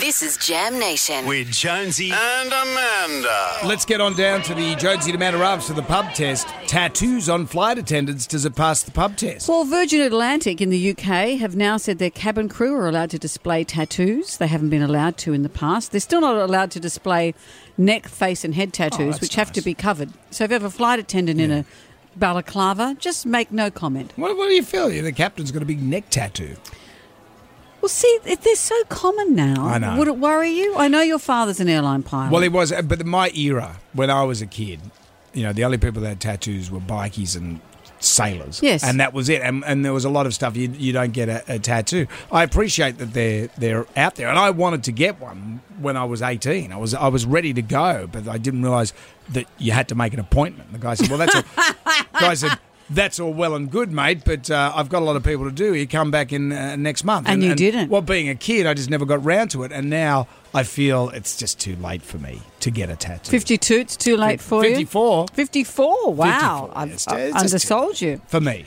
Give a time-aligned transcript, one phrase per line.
[0.00, 1.26] This is Jam Nation.
[1.26, 3.58] with Jonesy and Amanda.
[3.66, 6.48] Let's get on down to the Jonesy and Amanda Raves for the pub test.
[6.66, 8.26] Tattoos on flight attendants.
[8.26, 9.48] Does it pass the pub test?
[9.48, 13.18] Well, Virgin Atlantic in the UK have now said their cabin crew are allowed to
[13.18, 14.38] display tattoos.
[14.38, 15.92] They haven't been allowed to in the past.
[15.92, 17.34] They're still not allowed to display
[17.76, 20.10] neck, face, and head tattoos, Oh, that's which have to be covered.
[20.30, 21.64] So if you have a flight attendant in a
[22.16, 24.12] balaclava, just make no comment.
[24.16, 24.88] What, what do you feel?
[24.88, 26.56] The captain's got a big neck tattoo.
[27.80, 29.66] Well, see, they're so common now.
[29.66, 29.96] I know.
[29.98, 30.76] Would it worry you?
[30.76, 32.30] I know your father's an airline pilot.
[32.32, 34.80] Well, it was, uh, but my era when I was a kid,
[35.32, 37.60] you know, the only people that had tattoos were bikies and
[38.00, 38.60] sailors.
[38.62, 38.82] Yes.
[38.82, 39.42] and that was it.
[39.42, 42.06] And, and there was a lot of stuff you, you don't get a, a tattoo.
[42.32, 46.04] I appreciate that they're they're out there, and I wanted to get one when I
[46.04, 46.72] was eighteen.
[46.72, 48.92] I was I was ready to go, but I didn't realise
[49.30, 50.72] that you had to make an appointment.
[50.72, 51.44] The guy said, "Well, that's all."
[52.20, 52.58] guy said.
[52.92, 55.52] That's all well and good, mate, but uh, I've got a lot of people to
[55.52, 55.74] do.
[55.74, 57.88] You come back in uh, next month, And you didn't.
[57.88, 61.08] Well, being a kid, I just never got round to it, and now I feel
[61.10, 63.30] it's just too late for me to get a tattoo.
[63.30, 64.70] 52, it's too late for you?
[64.70, 66.70] 54 54, wow.
[66.72, 68.20] 54, I've, it's- I've undersold you.
[68.26, 68.66] for me.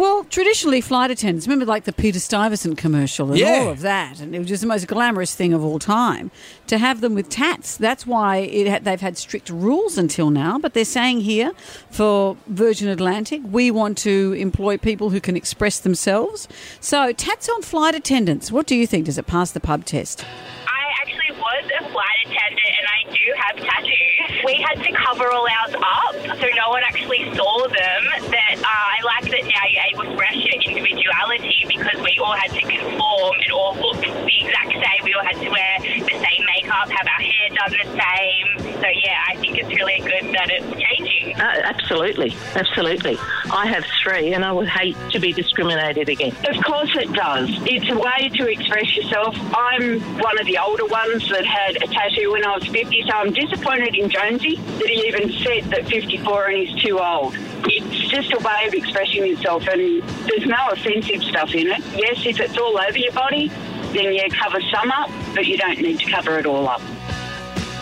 [0.00, 3.64] Well, traditionally, flight attendants, remember like the Peter Stuyvesant commercial and Yeah.
[3.64, 6.30] all of that, and it was just the most glamorous thing of all time.
[6.68, 10.56] To have them with tats, that's why it had, they've had strict rules until now.
[10.58, 11.52] But they're saying here
[11.90, 16.48] for Virgin Atlantic, we want to employ people who can express themselves.
[16.80, 19.04] So, tats on flight attendants, what do you think?
[19.04, 20.24] Does it pass the pub test?
[20.66, 24.44] I actually was a flight attendant and I do have tattoos.
[24.46, 28.02] We had to cover all ours up so no one actually saw them.
[28.30, 28.99] That uh, I like
[29.40, 33.52] that now you're able to express your individuality because we all had to conform and
[33.52, 35.04] all look the exact same.
[35.04, 38.80] We all had to wear the same makeup, have our hair done the same.
[38.80, 41.40] So yeah, I think it's really good that it's changing.
[41.40, 43.18] Uh, absolutely, absolutely.
[43.50, 46.44] I have three, and I would hate to be discriminated against.
[46.46, 47.48] Of course it does.
[47.66, 49.36] It's a way to express yourself.
[49.54, 53.12] I'm one of the older ones that had a tattoo when I was 50, so
[53.14, 57.36] I'm disappointed in Jonesy that he even said that 54 and he's too old.
[57.64, 61.80] It's just a way of expressing yourself, and there's no offensive stuff in it.
[61.94, 63.48] Yes, if it's all over your body,
[63.92, 66.80] then you cover some up, but you don't need to cover it all up.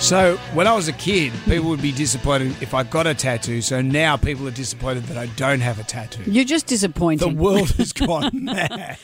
[0.00, 3.62] So when I was a kid, people would be disappointed if I got a tattoo.
[3.62, 6.30] So now people are disappointed that I don't have a tattoo.
[6.30, 7.20] You're just disappointed.
[7.20, 8.98] The world has gone mad.